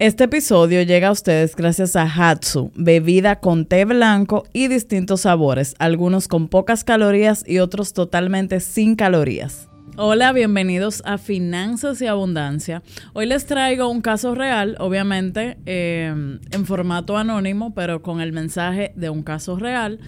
[0.00, 5.74] Este episodio llega a ustedes gracias a Hatsu, bebida con té blanco y distintos sabores,
[5.78, 9.68] algunos con pocas calorías y otros totalmente sin calorías.
[9.98, 12.82] Hola, bienvenidos a Finanzas y Abundancia.
[13.12, 18.94] Hoy les traigo un caso real, obviamente eh, en formato anónimo, pero con el mensaje
[18.96, 20.00] de un caso real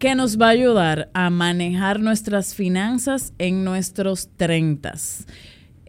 [0.00, 4.94] que nos va a ayudar a manejar nuestras finanzas en nuestros 30.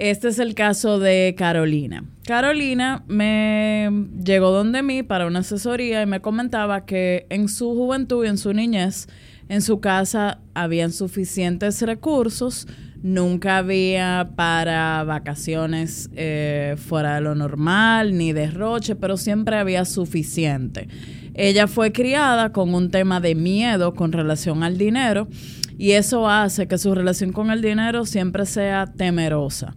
[0.03, 2.03] Este es el caso de Carolina.
[2.27, 3.89] Carolina me
[4.21, 8.37] llegó donde mí para una asesoría y me comentaba que en su juventud y en
[8.37, 9.07] su niñez,
[9.47, 12.67] en su casa habían suficientes recursos,
[13.01, 20.89] nunca había para vacaciones eh, fuera de lo normal, ni derroche, pero siempre había suficiente.
[21.33, 25.29] Ella fue criada con un tema de miedo con relación al dinero
[25.77, 29.75] y eso hace que su relación con el dinero siempre sea temerosa.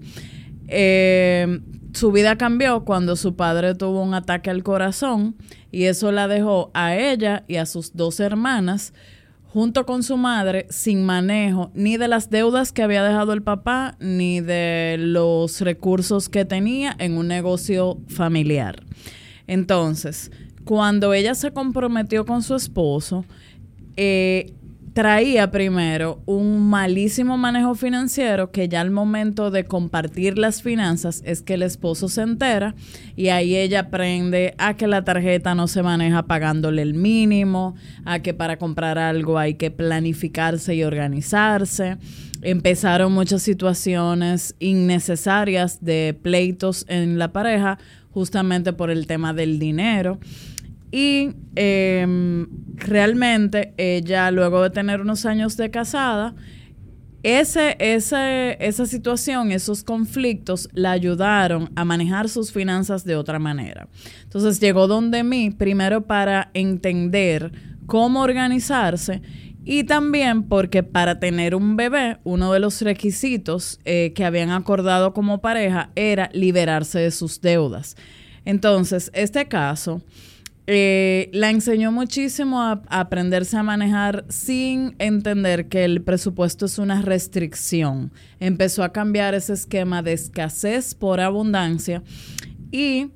[0.69, 1.61] Eh,
[1.93, 5.37] su vida cambió cuando su padre tuvo un ataque al corazón
[5.73, 8.93] y eso la dejó a ella y a sus dos hermanas
[9.57, 13.97] junto con su madre sin manejo ni de las deudas que había dejado el papá
[13.99, 18.83] ni de los recursos que tenía en un negocio familiar.
[19.47, 20.31] Entonces,
[20.65, 23.25] cuando ella se comprometió con su esposo,
[23.97, 24.53] eh,
[24.97, 31.43] traía primero un malísimo manejo financiero que ya al momento de compartir las finanzas es
[31.43, 32.75] que el esposo se entera
[33.15, 37.75] y ahí ella aprende a que la tarjeta no se maneja pagándole el mínimo,
[38.07, 41.99] a que para comprar algo hay que planificarse y organizarse.
[42.41, 47.79] Empezaron muchas situaciones innecesarias de pleitos en la pareja
[48.13, 50.19] justamente por el tema del dinero.
[50.97, 56.35] Y em, realmente ella, luego de tener unos años de casada,
[57.23, 63.91] esa situación, esos conflictos, la ayudaron a manejar sus finanzas de otra manera.
[64.23, 67.53] Entonces llegó donde mí, primero para entender
[67.85, 69.21] cómo organizarse
[69.67, 75.13] y también porque para tener un bebé, uno de los requisitos eh, que habían acordado
[75.13, 77.99] como pareja era liberarse de sus deudas.
[78.47, 80.01] Entonces, este caso
[80.69, 87.03] eh, la enseñó muchísimo a, aprenderse a manejar sin entender que el presupuesto es una
[87.03, 88.11] restricción.
[88.41, 92.03] Empezó a cambiar ese esquema de escasez por abundancia
[92.73, 93.11] y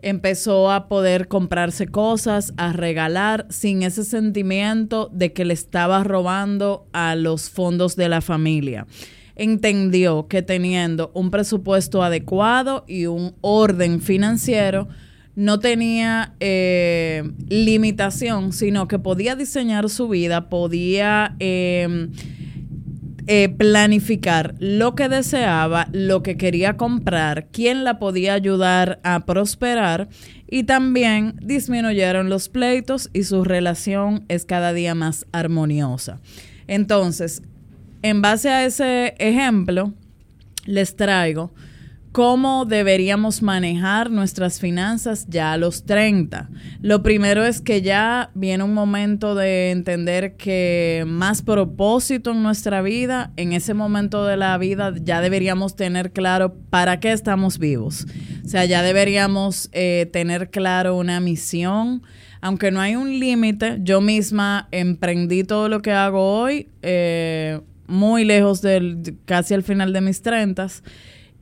[0.00, 6.86] empezó a poder comprarse cosas, a regalar sin ese sentimiento de que le estaba robando
[6.92, 8.86] a los fondos de la familia.
[9.36, 14.88] Entendió que teniendo un presupuesto adecuado y un orden financiero,
[15.36, 22.12] no tenía eh, limitación, sino que podía diseñar su vida, podía em,
[23.26, 30.08] eh, planificar lo que deseaba, lo que quería comprar, quién la podía ayudar a prosperar
[30.48, 36.20] y también disminuyeron los pleitos y su relación es cada día más armoniosa.
[36.68, 37.42] Entonces,
[38.02, 39.94] en base a ese ejemplo,
[40.66, 41.52] les traigo
[42.14, 46.48] cómo deberíamos manejar nuestras finanzas ya a los 30.
[46.80, 52.82] Lo primero es que ya viene un momento de entender que más propósito en nuestra
[52.82, 58.06] vida, en ese momento de la vida ya deberíamos tener claro para qué estamos vivos.
[58.44, 62.04] O sea, ya deberíamos eh, tener claro una misión.
[62.40, 68.24] Aunque no hay un límite, yo misma emprendí todo lo que hago hoy, eh, muy
[68.24, 70.68] lejos del, casi al final de mis 30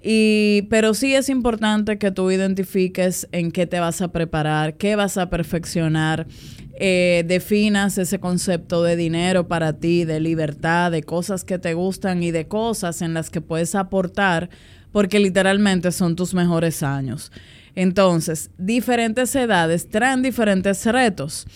[0.03, 4.97] y, pero sí es importante que tú identifiques en qué te vas a preparar, qué
[4.97, 6.27] vas a perfeccionar,
[6.75, 12.23] eh, definas ese concepto de dinero para ti, de libertad, de cosas que te gustan
[12.25, 14.51] y de cosas en las que puedes aportar,
[14.91, 17.31] porque literalmente son tus mejores años.
[17.77, 21.47] Entonces, diferentes edades traen diferentes retos.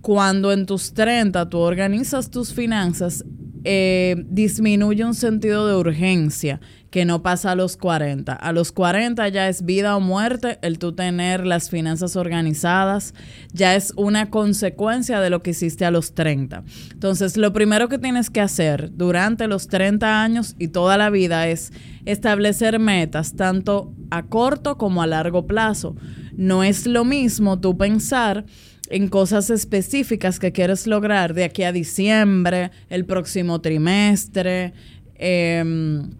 [0.00, 3.24] Cuando en tus 30 tú organizas tus finanzas,
[3.68, 6.60] eh, disminuye un sentido de urgencia
[6.90, 8.32] que no pasa a los 40.
[8.32, 13.12] A los 40 ya es vida o muerte el tú tener las finanzas organizadas,
[13.52, 16.62] ya es una consecuencia de lo que hiciste a los 30.
[16.92, 21.48] Entonces, lo primero que tienes que hacer durante los 30 años y toda la vida
[21.48, 21.72] es
[22.04, 25.96] establecer metas tanto a corto como a largo plazo.
[26.36, 28.46] No es lo mismo tú pensar
[28.90, 34.72] en cosas específicas que quieres lograr de aquí a diciembre, el próximo trimestre,
[35.16, 36.10] em,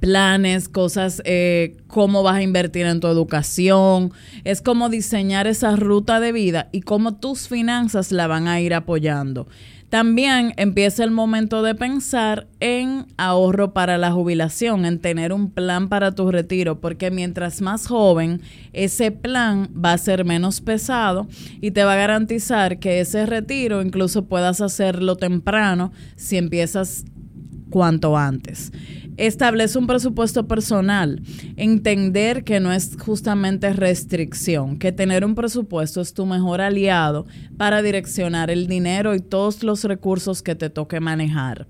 [0.00, 4.12] planes, cosas, eh, cómo vas a invertir en tu educación.
[4.44, 8.74] Es como diseñar esa ruta de vida y cómo tus finanzas la van a ir
[8.74, 9.48] apoyando.
[9.90, 15.88] También empieza el momento de pensar en ahorro para la jubilación, en tener un plan
[15.88, 18.42] para tu retiro, porque mientras más joven,
[18.74, 21.26] ese plan va a ser menos pesado
[21.62, 27.06] y te va a garantizar que ese retiro incluso puedas hacerlo temprano si empiezas
[27.70, 28.72] cuanto antes.
[29.18, 31.20] Establece un presupuesto personal.
[31.56, 37.26] Entender que no es justamente restricción, que tener un presupuesto es tu mejor aliado
[37.56, 41.66] para direccionar el dinero y todos los recursos que te toque manejar.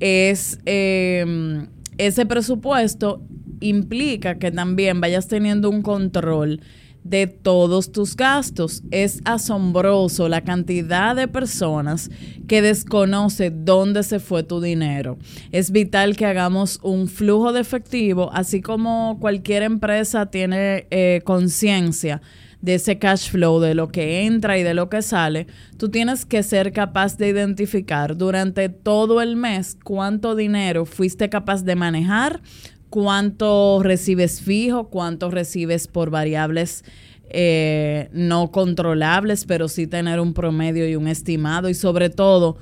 [0.00, 3.22] Es em, ese presupuesto
[3.60, 6.60] implica que también vayas teniendo un control
[7.04, 8.82] de todos tus gastos.
[8.90, 12.10] Es asombroso la cantidad de personas
[12.46, 15.18] que desconoce dónde se fue tu dinero.
[15.52, 22.20] Es vital que hagamos un flujo de efectivo, así como cualquier empresa tiene eh, conciencia
[22.60, 25.46] de ese cash flow, de lo que entra y de lo que sale,
[25.78, 31.64] tú tienes que ser capaz de identificar durante todo el mes cuánto dinero fuiste capaz
[31.64, 32.42] de manejar,
[32.90, 36.84] cuánto recibes fijo, cuánto recibes por variables
[37.30, 42.58] eh, no controlables, pero sí tener un promedio y un estimado y sobre todo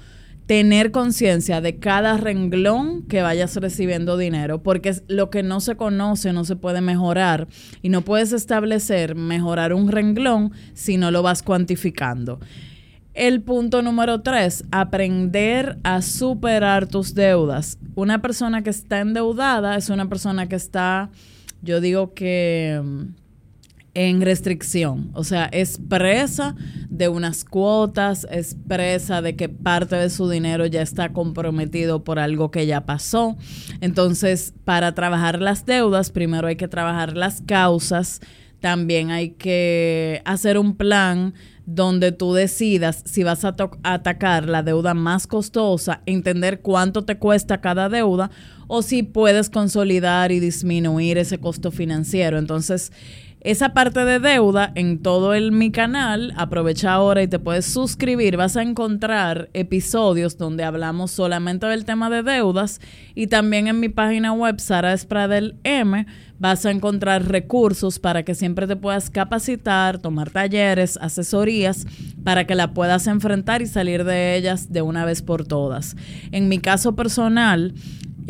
[0.47, 6.33] tener conciencia de cada renglón que vayas recibiendo dinero, porque lo que no se conoce
[6.33, 7.49] no se puede mejorar
[7.83, 12.41] y no puedes establecer mejorar un renglón si no lo vas cuantificando.
[13.19, 17.77] El punto número tres, aprender a superar tus deudas.
[17.97, 21.11] Una persona que está endeudada es una persona que está,
[21.61, 23.03] yo digo que mm,
[23.95, 26.55] en restricción, o sea, es presa
[26.91, 32.21] de unas cuotas, es presa de que parte de su dinero ya está comprometido por
[32.21, 33.37] algo que ya pasó.
[33.81, 38.21] Entonces, para trabajar las deudas, primero hay que trabajar las causas,
[38.61, 41.35] también hay que hacer un plan
[41.69, 47.61] donde tú decidas si vas a, atacar la deuda más costosa, entender cuánto te cuesta
[47.61, 48.31] cada deuda
[48.69, 52.39] o si puedes consolidar y disminuir ese costo financiero.
[52.39, 52.91] Entonces,
[53.41, 58.39] esa parte de deuda en todo el mi canal, aprovecha ahora y te puedes suscribir.
[58.39, 62.81] Vas a encontrar episodios donde hablamos solamente del tema de deudas
[63.15, 66.07] y también en mi página web Sara Espradel M
[66.39, 71.87] vas a encontrar recursos para que siempre te puedas capacitar, tomar talleres, asesorías
[72.25, 75.97] para que la puedas enfrentar y salir de ellas de una vez por todas.
[76.31, 77.75] En mi caso personal,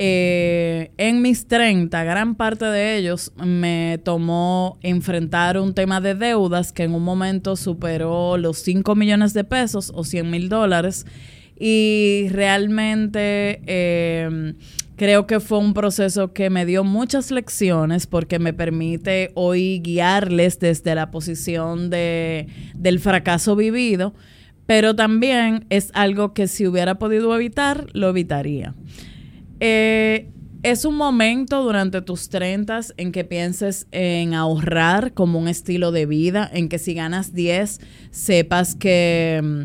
[0.01, 6.73] eh, en mis 30, gran parte de ellos me tomó enfrentar un tema de deudas
[6.73, 11.05] que en un momento superó los 5 millones de pesos o 100 mil dólares.
[11.61, 14.55] Y realmente eh,
[14.99, 20.59] creo que fue un proceso que me dio muchas lecciones porque me permite hoy guiarles
[20.59, 24.13] desde la posición de, del fracaso vivido,
[24.67, 28.75] pero también es algo que si hubiera podido evitar, lo evitaría.
[29.61, 30.31] Eh,
[30.65, 36.07] es un momento durante tus 30 en que pienses en ahorrar como un estilo de
[36.07, 37.81] vida, en que si ganas 10,
[38.11, 39.63] sepas que mm,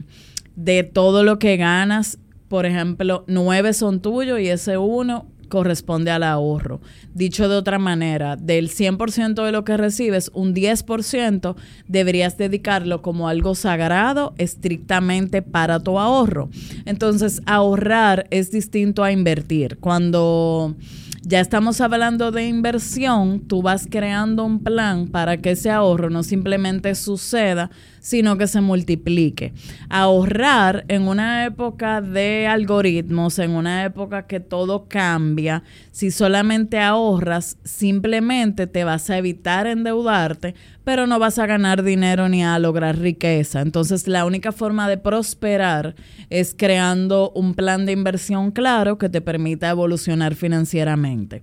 [0.56, 2.20] de todo lo que ganas,
[2.54, 6.82] por ejemplo, 9 son tuyos y ese uno corresponde al ahorro.
[7.16, 11.56] Dicho de otra manera, del 100% de lo que recibes, un 10%
[11.88, 16.50] deberías dedicarlo como algo sagrado estrictamente para tu ahorro.
[16.86, 19.80] Entonces, ahorrar es distinto a invertir.
[19.80, 20.76] Cuando
[21.26, 26.22] ya estamos hablando de inversión, tú vas creando un plan para que ese ahorro no
[26.22, 27.72] simplemente suceda,
[28.02, 29.54] sino que se multiplique.
[29.90, 35.64] Ahorrar en una época de algoritmos, en una época que todo cambia,
[35.94, 42.30] si solamente ahorras, simplemente te vas a evitar endeudarte, pero no vas a ganar dinero
[42.30, 43.62] ni a lograr riqueza.
[43.62, 45.96] Entonces la única forma de prosperar
[46.30, 51.42] es creando un plan de inversión claro que te permita evolucionar financieramente.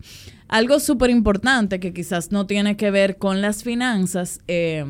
[0.49, 4.85] Algo súper importante que quizás no tiene que ver con las finanzas, eh,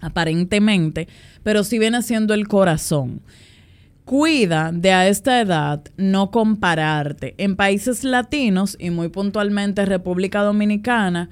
[0.00, 1.06] aparentemente,
[1.42, 3.20] pero sí viene siendo el corazón.
[4.06, 7.34] Cuida de a esta edad no compararte.
[7.38, 11.28] En países latinos y muy puntualmente República Dominicana,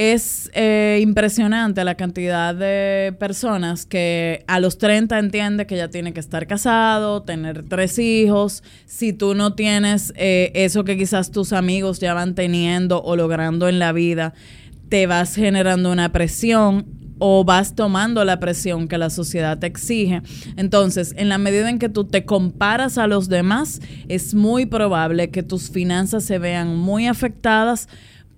[0.00, 6.14] es eh, impresionante la cantidad de personas que a los 30 entiende que ya tiene
[6.14, 8.62] que estar casado, tener tres hijos.
[8.86, 13.68] Si tú no tienes eh, eso que quizás tus amigos ya van teniendo o logrando
[13.68, 14.32] en la vida,
[14.88, 16.86] te vas generando una presión
[17.18, 20.22] o vas tomando la presión que la sociedad te exige.
[20.56, 25.28] Entonces, en la medida en que tú te comparas a los demás, es muy probable
[25.28, 27.86] que tus finanzas se vean muy afectadas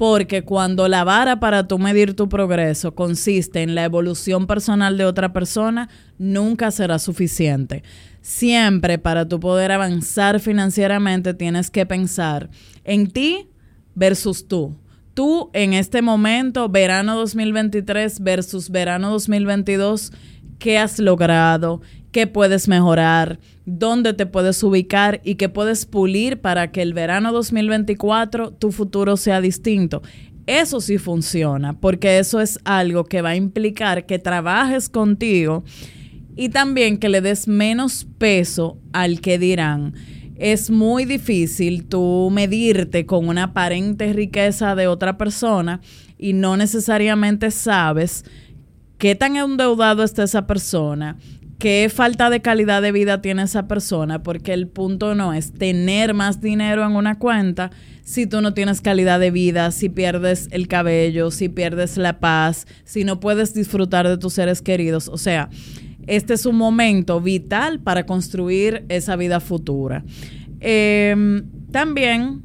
[0.03, 5.05] porque cuando la vara para tú medir tu progreso consiste en la evolución personal de
[5.05, 7.85] otra persona, nunca será suficiente.
[8.21, 12.51] Siempre para tú poder avanzar financieramente tienes que pensar
[12.83, 13.47] en ti
[13.95, 14.77] versus tú.
[15.15, 20.13] Tú en este momento, verano 2023 versus verano 2022,
[20.59, 21.81] ¿qué has logrado?
[22.11, 23.39] ¿Qué puedes mejorar?
[23.65, 25.21] ¿Dónde te puedes ubicar?
[25.25, 30.03] Y qué puedes pulir para que el verano 2024 tu futuro sea distinto.
[30.47, 35.63] Eso sí funciona, porque eso es algo que va a implicar que trabajes contigo
[36.35, 39.95] y también que le des menos peso al que dirán.
[40.37, 45.81] Es muy difícil tú medirte con una aparente riqueza de otra persona
[46.19, 48.25] y no necesariamente sabes
[48.99, 51.17] qué tan endeudado está esa persona,
[51.63, 56.13] qué falta de calidad de vida tiene esa persona, porque el punto no es tener
[56.13, 57.71] más dinero en una cuenta
[58.03, 62.67] si tú no tienes calidad de vida, si pierdes el cabello, si pierdes la paz,
[62.83, 65.07] si no puedes disfrutar de tus seres queridos.
[65.07, 65.51] O sea,
[66.09, 70.03] este es un momento vital para construir esa vida futura.
[70.59, 72.43] Em, también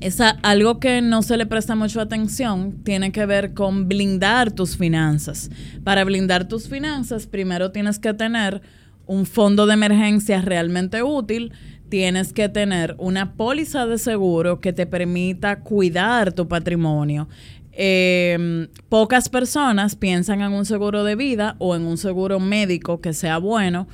[0.00, 4.76] es algo que no se le presta mucha atención, tiene que ver con blindar tus
[4.76, 5.50] finanzas.
[5.84, 8.62] Para blindar tus finanzas, primero tienes que tener
[9.06, 11.52] un fondo de emergencia realmente útil,
[11.88, 17.28] tienes que tener una póliza de seguro que te permita cuidar tu patrimonio.
[17.72, 23.12] Eh, pocas personas piensan en un seguro de vida o en un seguro médico que
[23.12, 23.88] sea bueno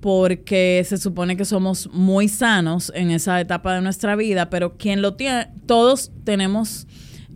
[0.00, 5.02] porque se supone que somos muy sanos en esa etapa de nuestra vida, pero quien
[5.02, 6.86] lo tiene, todos tenemos,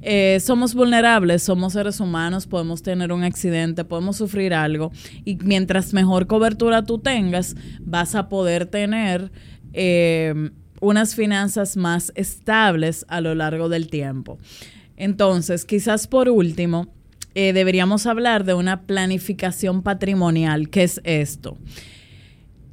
[0.00, 4.92] eh, somos vulnerables, somos seres humanos, podemos tener un accidente, podemos sufrir algo
[5.24, 9.32] y mientras mejor cobertura tú tengas, vas a poder tener
[9.72, 10.50] eh,
[10.80, 14.38] unas finanzas más estables a lo largo del tiempo.
[14.96, 16.88] Entonces, quizás por último,
[17.34, 20.68] eh, deberíamos hablar de una planificación patrimonial.
[20.68, 21.56] ¿Qué es esto?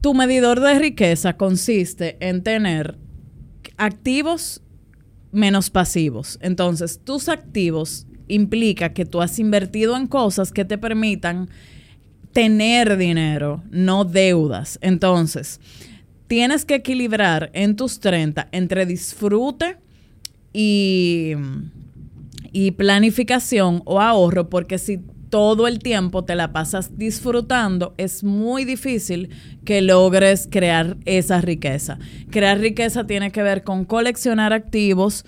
[0.01, 2.98] Tu medidor de riqueza consiste en tener
[3.77, 4.62] activos
[5.32, 6.39] menos pasivos.
[6.41, 11.50] Entonces, tus activos implica que tú has invertido en cosas que te permitan
[12.32, 14.79] tener dinero, no deudas.
[14.82, 15.60] Entonces,
[16.27, 19.77] tienes que equilibrar en tus 30 entre disfrute
[20.53, 21.34] y
[22.51, 28.65] y planificación o ahorro, porque si todo el tiempo te la pasas disfrutando, es muy
[28.65, 29.29] difícil
[29.65, 32.00] que logres crear esa riqueza.
[32.29, 35.25] Crear riqueza tiene que ver con coleccionar activos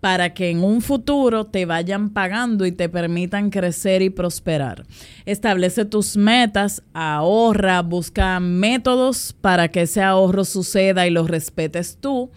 [0.00, 4.84] para que en un futuro te vayan pagando y te permitan crecer y prosperar.
[5.24, 12.30] Establece tus metas, ahorra, busca métodos para que ese ahorro suceda y lo respetes tú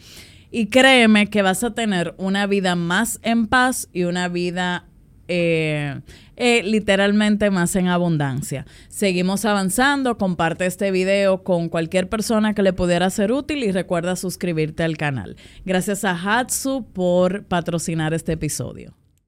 [0.52, 4.89] y créeme que vas a tener una vida más en paz y una vida
[5.30, 6.02] eh,
[6.36, 8.66] eh, literalmente más en abundancia.
[8.90, 14.16] Seguimos avanzando, comparte este video con cualquier persona que le pudiera ser útil y recuerda
[14.16, 15.38] suscribirte al canal.
[15.66, 18.99] Gracias a Hatsu por patrocinar este episodio.